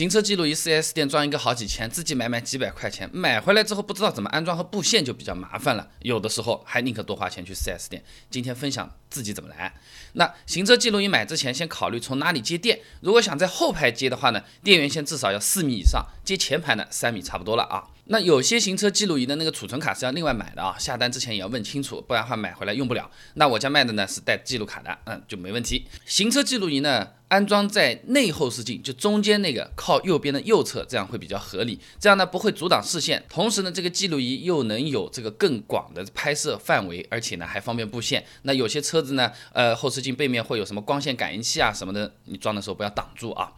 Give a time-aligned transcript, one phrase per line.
[0.00, 8.02] 行车记录仪 4S 店装一个好几千，自己买买几百块钱，买回来之后不知道怎么安装和布线就比较麻烦了，有的时候还宁可多花钱去 4S 店。
[8.30, 9.74] 今天分享自己怎么来。
[10.14, 17.84] 那行车记录仪买之前先考虑从哪里接电，如果想在后排接的话呢，电源线至少要四米以上，接前排呢三米差不多了啊。
[18.12, 23.08] 那有些行车记录仪的那个储存卡是要另外买的啊，下单之前也要问清楚，不然的话买回来用不了。
[23.34, 25.86] 那我家卖的呢是带记录卡的，嗯，就没问题。
[26.04, 31.78] 行车记录仪呢安装在内后视镜，就中间那个靠右边的右侧，这样会比较合理。
[32.00, 38.24] 这样呢不会阻挡视线，同时呢这个记录仪又能有这个更广的拍摄范围，而且呢还方便布线。
[38.42, 43.52] 那有些车子呢，呃后视镜背面会有什么光线感应器啊什么的，你装的时候不要挡住啊。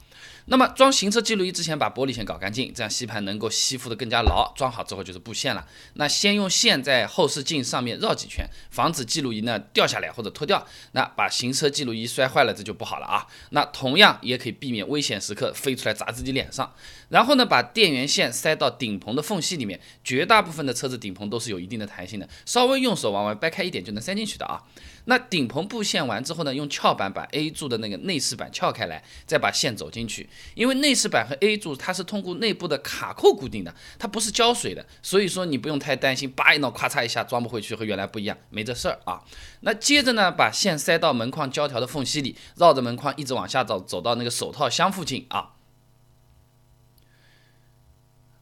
[0.47, 4.53] 那么装行车记录仪之前，把玻璃线搞干净，这样吸盘能够吸附的更加牢。
[4.57, 5.67] 装好之后就是布线了。
[5.95, 10.67] 那先用线在后视镜上面绕几圈，防止记录仪呢掉下来或者脱掉。
[10.93, 13.27] 那把行车记录仪摔坏了，这就不好了啊。
[13.51, 16.75] 那同样也可以避免危险时刻飞出来砸自己脸上。
[17.09, 19.81] 然后呢，把电源线塞到顶棚的缝隙里面。
[20.05, 24.63] 绝大部分的车子顶棚都是有一定的弹性的，稍微用手往外掰开一点就能塞进去的啊。
[25.07, 30.12] 那顶棚布线完之后呢，用撬板把 A 柱的那个内饰板撬开来，再把线走进去。
[30.13, 39.23] 去因为内饰板和 A 柱它是通过内部的卡扣固定的，它不是胶水的，所以说你不用太担心，叭一弄，咔嚓一下装不回去和原来不一样，没这事儿啊。
[39.61, 45.52] 那接着呢，把线塞到门框胶条的缝隙里，绕着门框一直往下走，走到那个手套箱附近啊。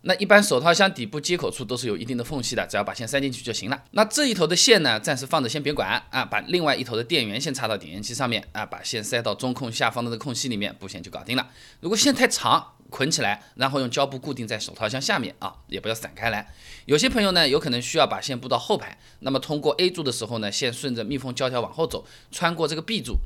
[0.03, 3.83] 那一般手套箱底部接口处都是有一定的缝隙的，只要把线塞进去就行了。
[3.91, 11.51] 那这一头的线呢，暂时放着先别管啊，把另外一头的电源线插到点烟器上面啊，把线塞到中控下方的这个空隙里面，布线就搞定了。
[11.81, 16.48] 如果线太长，捆起来，然后用胶布固定在手套箱下面啊，也不要散开来。
[16.87, 23.19] 有些朋友呢，有可能需要把线布到后排，那么通过 A 柱的时候呢，线顺着密封胶条往后走，穿过这个 B 柱。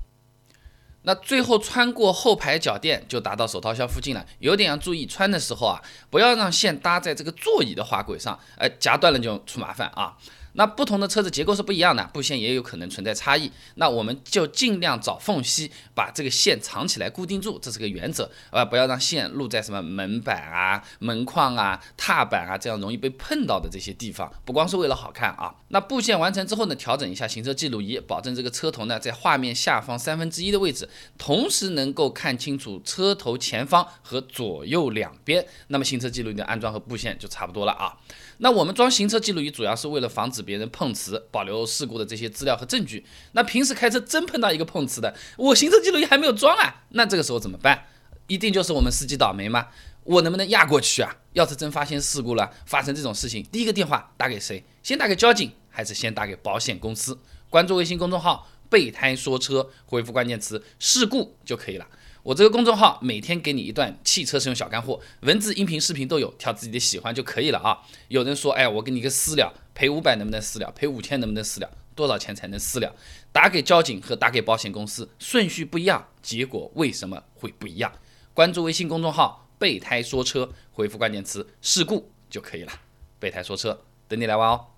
[1.07, 10.17] 那最后穿过后排脚垫就达到手套箱附近了，有点要注意穿的时候啊，不要让线搭在这个座椅的滑轨上，呃，夹断了就出麻烦啊。
[10.55, 13.51] 那不同的车子结构是不一样的，布线也有可能存在差异。
[13.75, 24.33] 那我们就尽量找缝隙把这个线藏起来固定住，这是个原则啊，不要让线露在什么门板啊、门框啊、踏板啊这样容易被碰到的这些地方。
[24.45, 25.55] 不光是为了好看啊。
[25.69, 30.89] 那布线完成之后呢，调整一下行车记录仪，保证这个车头呢在画面下方三分之一的位置，
[31.19, 35.45] 同时能够看清楚车头前方和左右两边。
[35.69, 37.97] 那么行车记录仪的安装和布线就差不多了啊。
[38.39, 43.05] 那我们装行车记录仪主要是为了防止别人碰瓷，保留事故的这些资料和证据。
[43.33, 47.87] 那平时开车真碰到一个碰瓷的，我行车记录仪还没有装啊，那这个时候怎么办？
[48.27, 49.69] 一定就是我们司机倒霉吗？
[50.05, 51.17] 我能不能压过去啊？
[51.33, 54.63] 要是真发现事故了，发生这种事情，第一个电话打给谁？
[54.83, 57.19] 先打给交警，还是先打给保险公司？
[57.49, 61.87] 关注微信公众号“备胎说车”，回复关键词“事故”就可以了。
[62.23, 67.79] 我这个公众号每天给你一段汽车使用小干货，文字、音频、视频都有，挑自己的喜欢就可以了啊。
[68.09, 70.71] 有人说，哎，我给你个私了，赔五百能不能私了？
[70.71, 71.71] 赔五千能不能私了？
[71.95, 72.95] 多少钱才能私了？
[73.33, 77.93] 打给交警和打给保险公司顺序不一样，结果为什么会不一样？
[78.33, 82.73] 关注微信公众号“备胎说车”，回复关键词“事故”就可以了。
[83.19, 84.74] 备胎说车，等你来玩哦。